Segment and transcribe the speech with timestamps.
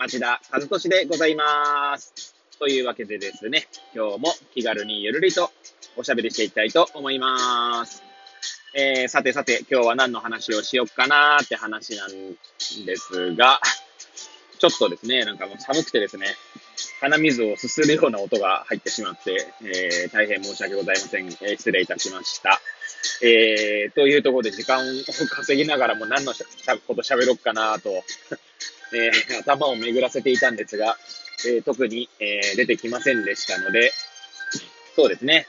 [0.00, 2.34] 町田和俊でございます。
[2.58, 5.50] というわけでですね、今日も気軽にゆるりと
[5.94, 8.02] おしゃべりしていきたいと思います。
[8.74, 12.10] えー、さてさて、今日は何の話をしよっかなーって話なん
[12.86, 13.60] ですが、
[14.58, 16.28] ちょっとですね、なんかもう寒くてですね、
[17.02, 21.26] 鼻水をすするような音が入ってしまって、えー、大変申し訳ございません。
[21.26, 22.58] えー、失礼いたしました。
[23.22, 26.32] えー、というところで時間を稼ぎながらも何の
[26.86, 27.90] こと喋ろうかなと、
[28.92, 30.96] えー、頭を巡らせていたんですが、
[31.46, 33.92] えー、特に、えー、出てきませんでしたので、
[34.96, 35.46] そうですね。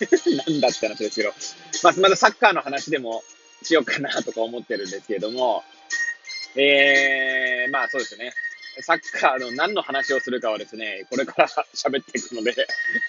[0.46, 1.32] なんだったらですけど、
[1.82, 3.22] まあ、まだサッカーの話でも
[3.62, 5.64] しようかなとか思ってるんですけれども、
[6.56, 8.32] えー、まあそうですね。
[8.80, 12.54] サッカーの何の話をするかはですね、これから喋っていくので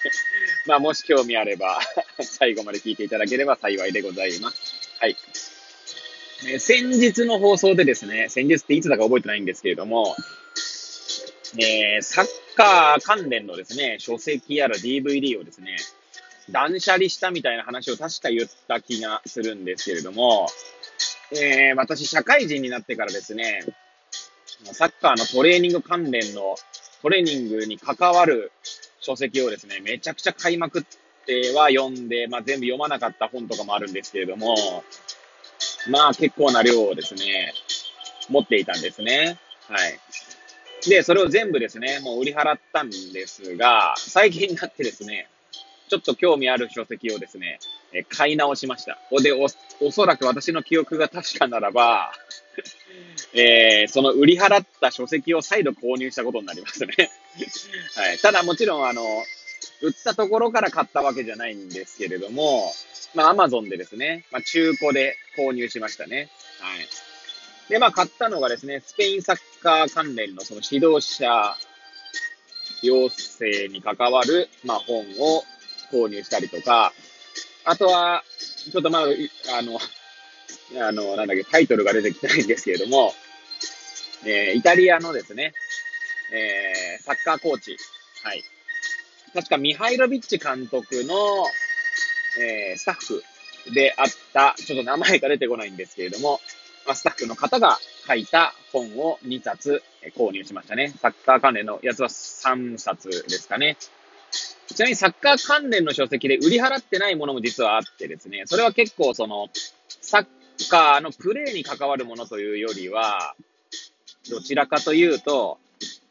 [0.66, 1.80] まあもし興味あれば
[2.22, 4.74] 最後まで聞いていただければ幸いでございます。
[5.00, 5.16] はい。
[6.44, 10.14] え先日の放送でですね、先日っていつだか覚えてないんですけれども、
[11.58, 15.76] えー、サッカー関連のですね、書籍やら DVD をですね、
[16.50, 20.48] 断捨離したみたいな話を確か言った気がするんですけれども、
[21.32, 23.64] えー、私、社会人になってからですね、
[24.72, 26.56] サッカーのトレーニング関連の
[27.02, 28.52] トレーニングに関わる
[29.00, 30.84] 書籍をですね、めちゃくちゃ買いまくっ
[31.24, 34.84] ては読んで、まあ、全部読まなかった本とかもあるんですけれども、
[35.88, 37.52] まあ結構な量をですね、
[38.28, 39.38] 持っていたんですね。
[39.68, 39.98] はい。
[40.88, 45.28] で、それを全部ですね、もう売り払ったんですが、最近になってですね、
[45.88, 47.58] ちょっと興味ある書籍をですね、
[47.92, 48.98] え買い直しました。
[49.22, 49.46] で、お、
[49.80, 52.12] おそらく私の記憶が確かならば、
[53.34, 57.10] えー、その売り払った書籍を再度購入したことになりますね。
[57.94, 58.18] はい。
[58.18, 59.02] ただもちろん、あの、
[59.82, 62.72] 売ったところから買ったわけじゃないんですけれども、
[63.14, 66.30] まあ、アマゾンでですね、まあ、中古で購入しましたね。
[66.60, 66.86] はい。
[67.68, 71.56] で、まあ、買ったのがですね、スペインサッカー関連のその指導者
[72.82, 75.42] 養成に関わる、まあ、本を
[75.92, 76.92] 購入したりとか、
[77.64, 78.22] あとは、
[78.70, 79.78] ちょっとまあ、あの、
[80.86, 83.12] あの、なんだっけ、タイトルが出てきてないんですけれども、
[84.24, 85.52] えー、イタリアのですね、
[86.32, 87.76] えー、サッカーコーチ、
[88.22, 88.42] はい。
[89.34, 91.14] 確かミハイロビッチ監督の、
[92.40, 93.22] えー、スタッフ
[93.74, 96.40] であった、ちょっと名前が出てこないんですけれども、
[96.86, 99.82] まあ、スタッフの方が書いた本を2冊
[100.16, 100.94] 購入しましたね。
[101.00, 103.76] サッカー関連のやつは3冊ですかね。
[104.68, 109.48] ちなみにサッカー関連の書籍で売り払ってないものも実はあってですね、それは結構その、
[110.00, 110.26] サッ
[110.70, 113.34] カーのプレーに関わるものというよりは、
[114.30, 115.58] どちらかというと、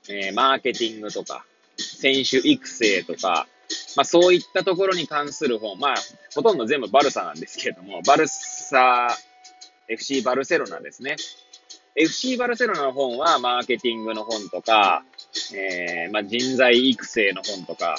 [0.10, 1.46] えー、マーケティングとか、
[2.06, 3.48] 選手育成とか、
[3.96, 5.96] まあそういったところに関する本、まあ
[6.36, 9.08] ほとんど全部バルサなんですけれども、バルサ、
[9.88, 11.16] FC バルセロナですね。
[11.96, 15.04] FC バルセロナの本はマーケティングの本とか、
[15.56, 17.96] えー、まあ人材育成の本とか、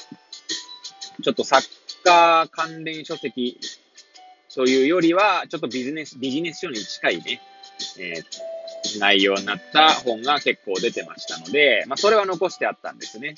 [1.23, 1.69] ちょっとサッ
[2.05, 3.59] カー関連書籍
[4.55, 7.41] というよりは、ちょっとビジネス、ビジネス書に近いね、
[7.99, 13.35] えー、内容になった本が結構出てましたので、まあ、それは残してあったんですね。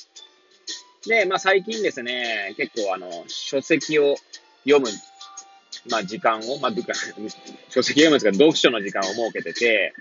[1.09, 4.15] で、まあ、最近ですね、結構あの、書籍を
[4.65, 4.89] 読む、
[5.91, 6.73] まあ、時間を、まあ、
[7.71, 9.95] 書籍読むんですか、読書の時間を設けてて、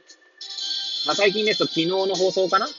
[1.05, 2.65] まあ、最近ですと昨日の放送かな？
[2.65, 2.69] っ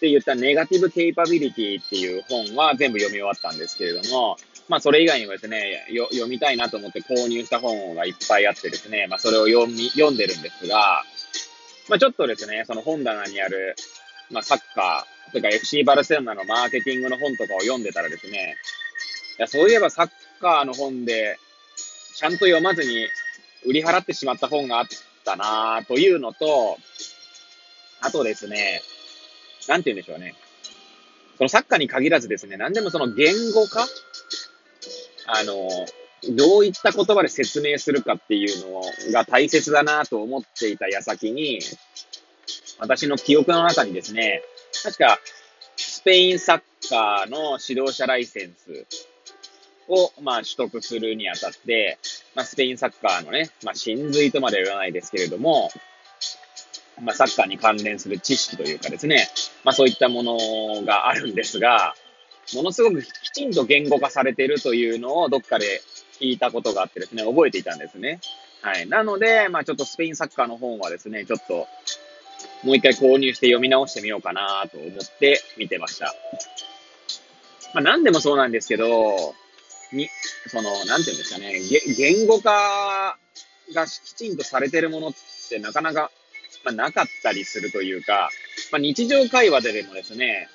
[0.00, 4.36] て言ったネガティブケイパビリティっていう本は全部読み終わったんですけれども、
[4.68, 11.02] まあそれ以外にもですね、読みたいなと思って購入した本がいっぱいあってですね、まあそれを読み、読んでるんですが、
[11.88, 13.76] まあちょっとですね、その本棚にある、
[14.30, 18.56] まあサッカー、とか FC バルセロナのマーケティングの本とかを読んでたらですね、
[19.38, 20.10] いや、そういえばサッ
[20.40, 21.38] カーの本で、
[22.16, 23.06] ちゃんと読まずに
[23.66, 24.86] 売り払ってしまった本があっ
[25.24, 26.78] たなというのと、
[28.00, 28.80] あとですね、
[29.68, 30.34] なんて言うんでしょうね。
[31.36, 33.86] そのサッカーに限らずですね、何でもその言語化
[35.26, 35.68] あの、
[36.30, 38.82] どういった言葉で説明するかっていうの
[39.12, 41.58] が大切だなと思っていた矢先に、
[42.78, 44.42] 私の記憶の中にですね、
[44.84, 45.18] 確か、
[45.76, 48.84] スペインサッカーの指導者ライセンス
[49.88, 51.98] を、まあ、取得するにあたって、
[52.34, 55.70] まあ、スペインサッカーのね、まあ、真髄とまでは言わないですけれども、
[57.00, 59.26] まあ、サッカーに関連する知識というかですね、
[59.64, 61.94] まあ、そういったものがあるんですが、
[62.54, 65.80] ものすごくきちんと言語化されているというのをどっかで
[66.20, 68.20] 聞いたことがあってですね、覚えていたんですね。
[68.60, 68.86] はい。
[68.86, 71.66] なので、まあちょっとスペインサッカーの本はですね、ちょっと
[72.64, 76.14] もう一回購入して読み直してみようかなと思って見てました。
[77.74, 79.34] まあ何でもそうなんですけど、
[79.92, 80.08] に、
[80.48, 81.60] その、なんていうんですかね、
[81.96, 83.16] 言語化
[83.74, 85.12] がきちんとされてるものっ
[85.48, 86.10] てなかなか、
[86.64, 88.30] まあ、なかったりするというか、
[88.72, 90.48] まあ、日常会話ででもですね、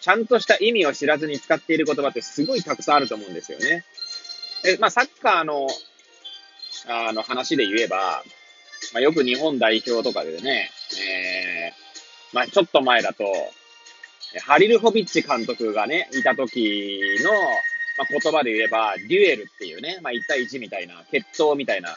[0.00, 3.84] ちゃんとした意味を知らずに使っている言葉ってすごいたくさんあると思うんですよね。
[4.64, 5.68] え、まあ、サッカーの、
[6.88, 8.22] あの話で言えば、
[8.92, 13.24] まあ、よく日本代表とかでね、えー、まあ、ちょっと前だと、
[14.46, 21.96] ハリルホビッチ監督がね、いた時の、まあ、言葉で言えば、デュエルっていうね、まあ、1対1みたいな、決闘みたいな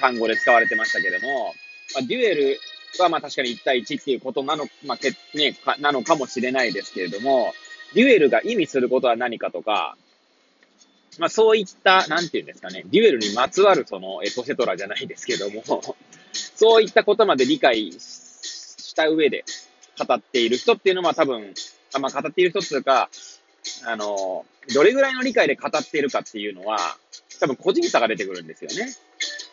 [0.00, 1.54] 単語で使われてましたけども、
[1.94, 2.58] まあ、デュエル
[3.00, 7.52] はまあ確かに1対1っていうことなの、まあけね、かなのかもしれないですけれども、
[7.94, 9.96] デュエルが意味することは何かとか、
[11.18, 15.62] まあそういった、なんていうんですかね、デュエルにまつわるそのエトセトラじゃないですけども、
[16.32, 18.21] そういったことまで理解し
[18.92, 19.44] した上で
[20.06, 21.54] 語っている人っていうのは多分、
[21.98, 23.08] まあ語っている人っていうか、
[23.86, 24.44] あの、
[24.74, 26.78] どれぐらいの理解で語っているかっていうのは、
[27.40, 28.92] 多分個人差が出てくるんですよね。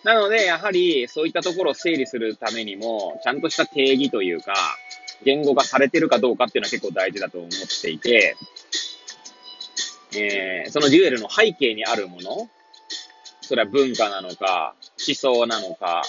[0.04, 4.54] なので、やはりそういったところを整理するためにも、ちゃんとした定義というか、
[5.24, 7.50] 言語化されてるかどうかっていうのは結構大事だと思っ
[7.82, 8.36] ていて、
[10.16, 12.50] えー、そのデュエルの背景にあるもの、
[13.42, 14.76] それは文化なのか、
[15.08, 16.04] 思想なのか、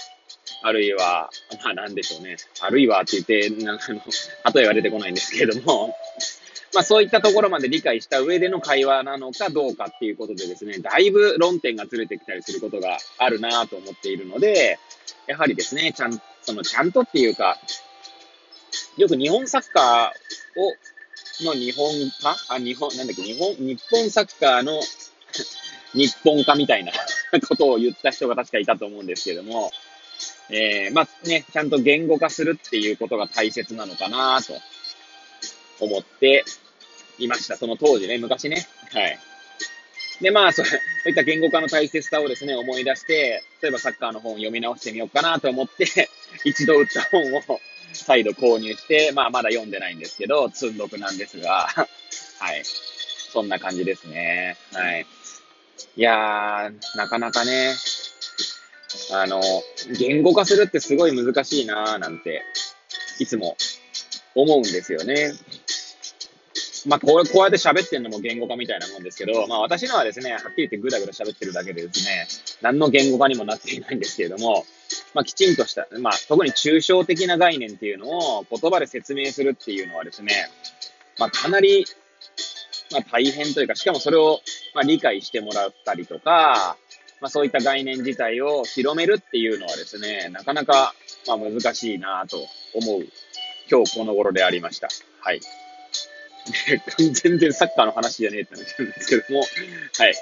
[0.62, 1.30] あるいは、
[1.64, 2.36] まあなんでしょうね。
[2.60, 4.00] あるいはって言って、なんかの、
[4.54, 5.96] 例えは出てこないんですけれども、
[6.74, 14.78] まあそういったところまで理解した上での会話なのかどうかっていうことでですね、だいぶ論点がずれてきたりすることがあるなと思っているので、
[15.26, 17.58] やはりですね、ちゃん、そのちゃんとっていうか、
[18.96, 20.74] よく日本サッカーを、
[21.44, 21.88] の日本
[22.22, 24.80] 化あ、日本、なんだっけ、日本、日本サッカーの
[25.94, 26.92] 日本化みたいな
[27.48, 29.72] ことを言った人が確かいたと思うんですけども、
[30.50, 34.55] えー、まあね、ちゃんと言語化するっていうことが大切なのかなと
[35.85, 36.44] 思って
[37.19, 37.56] いました。
[37.56, 38.67] その当時ね、昔ね。
[38.93, 39.19] はい。
[40.20, 40.62] で、まあ、そ
[41.06, 46.11] ういった言語化の大切さをですね、思い出して、例えばサッカーの本を読み直してみようかなと思って、
[46.44, 47.61] 一度売った本を
[47.93, 51.69] 再度購入して、まあ、まだ読んでないんですけど、積んどくなんですが、
[52.38, 52.62] はい。
[53.32, 54.56] そんな感じですね。
[54.73, 55.06] はい。
[55.96, 57.75] いやー、なかなかね、
[59.12, 59.40] あの、
[59.98, 62.42] 言語化するってすごい難しいなーなんて、
[63.19, 63.56] いつも
[64.34, 65.32] 思うんですよね。
[66.87, 72.26] まあ、こう、こうやって喋ってんのも言語化みたいなもんですけど、まあ、私のはですね、はっきり言ってぐだぐだ喋ってるだけでですね、
[72.62, 74.64] 何の言語化にもなっていないんですけれども、
[75.14, 80.32] まあ、きちんとした、まあ、特に抽象的な概念っていうのを言葉で説明するっていうのはですね、
[81.19, 81.84] まあ、かなり、
[82.93, 84.40] まあ、大変というか、しかもそれを、
[84.75, 86.76] まあ、理解してもらったりとか、
[87.20, 90.94] まあ、そういった概念自体を広めるっていうのはですね、なかなか、
[91.26, 92.38] まあ、難しいなと
[92.75, 93.06] 思う
[93.70, 94.88] 今日この頃でありました。
[95.20, 95.40] はい。
[97.12, 99.46] 全然サッカーの話じゃねえって話なんですけども、は
[100.08, 100.14] い。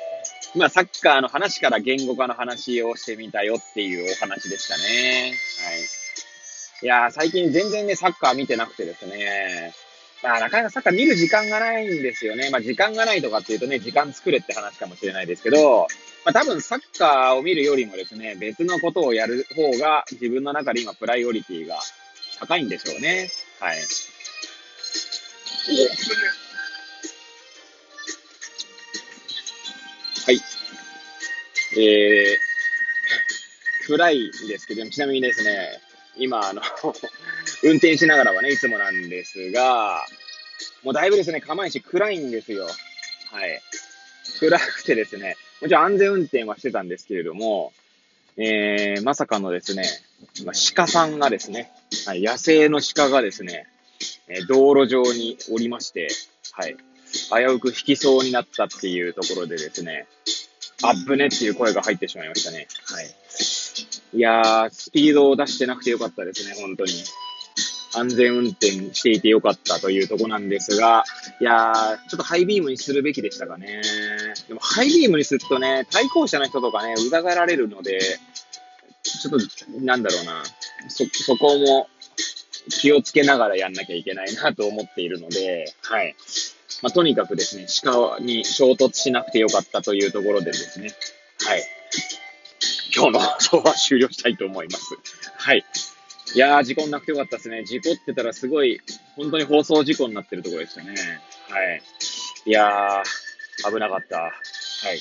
[0.55, 5.35] まあ、サッカーの話から言語化の話をしてみたよっていうお話でしたね。
[5.65, 5.81] はい。
[6.83, 9.73] いや、最近全然ね、サッカー見てなくてですね。
[10.23, 12.51] まあ、なかなかサッカー見る時間がないんですよね。
[12.51, 15.87] まあ、時間がないとかっていうとね、時間作れって話かもしれないですけど、
[16.25, 21.79] まあ、多分サッカーを見るよりもですね、別のことをやる方が自分の中で今プライオリティが
[22.39, 23.31] 高いんでしょうね。
[23.61, 23.79] はい。
[30.27, 30.41] はい。
[31.77, 35.81] えー、暗いですけど、ちなみにですね、
[36.17, 36.61] 今、あの
[37.63, 40.05] 運転しながらはね、いつもなんですが、
[40.83, 42.65] もうだいぶですね、釜石暗いんですよ。
[42.65, 43.61] はい。
[44.41, 47.73] 暗くてですね、もちろん安全運転はしてたんですけれども、
[48.37, 49.85] えー、まさかのですね、
[50.75, 51.73] 鹿さんがですね、
[52.07, 53.67] はい、野生の鹿がですね、
[54.29, 56.09] え道路上におりまして、
[56.53, 56.77] はい、
[57.31, 60.07] 危うく引きそうになったっていうところでですね、
[60.85, 62.69] アップねっていう声が入ってしまいましたね。
[62.87, 63.07] はい。
[64.15, 66.93] いやー、スピードを出してなくてよかったですね、本当に。
[67.99, 71.05] 安全運転していてよかったというとこなんですが、
[71.41, 73.83] いやー、ちょっとハイビームにするべきでしたかね。
[74.49, 78.01] でもハイビームにするとね、対向車の人とかね、疑られるので、
[79.03, 80.43] ちょっと、なんだろうな、
[80.89, 81.89] そ、そこも
[82.69, 86.15] 気をつけながらやんなきゃいけないなと思っているので、はい。
[86.83, 90.93] まあ、とにかくですね、鹿に衝突しなくてよかったというところでですね、
[91.41, 91.63] はい。
[92.95, 94.97] 今日の 放送は終了したいと思います。
[95.37, 95.65] はい。
[96.35, 97.65] いやー、事故なくてよかったですね。
[97.65, 98.81] 事故ってたらすごい、
[99.17, 100.91] 本当に放送事故になってるところでしたね。
[100.91, 101.83] はい。
[102.45, 104.21] いやー、危なかった。
[104.21, 105.01] はい。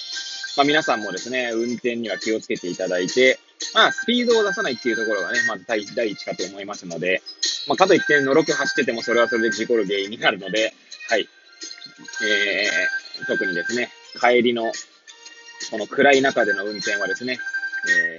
[0.55, 3.39] まあ皆さんもですね、運転には気をつけていただいて、
[3.73, 7.21] まあスピードを出さないっていうところがね、まず第一かと思いますので、
[7.67, 10.73] まあかといってのろく走っててもそれはそれで事故る原因になるので、
[11.09, 11.27] はい。
[12.23, 14.71] えー、特にですね、帰りの、
[15.71, 17.37] この暗い中での運転はですね、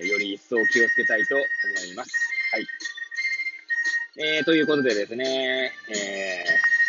[0.01, 1.45] えー、より一層気をつけたいと思
[1.91, 2.11] います。
[2.53, 2.67] はい。
[4.21, 5.95] えー、ということでですね、えー、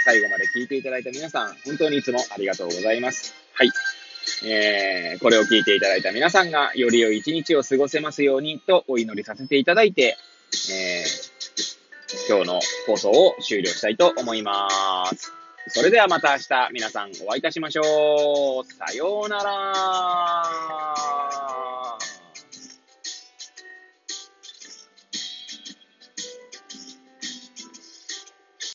[0.03, 3.36] 最後まで聞いていただいた皆さん、本当にいつもありがとうございます。
[3.53, 3.71] はい。
[4.45, 10.17] えー、これを聞いていただいた皆さんが、より良い一日を過ごせますようにとお祈りさせていただいて、
[10.71, 14.67] えー、今日の放送を終了したいと思いま
[15.12, 15.31] す。
[15.67, 18.74] それではまた明日皆さんお会いいたしましょう。
[18.74, 21.38] さようなら。